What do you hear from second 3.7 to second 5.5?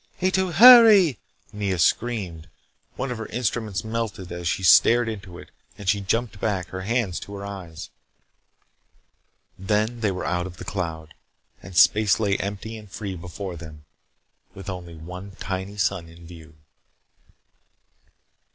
melted as she stared into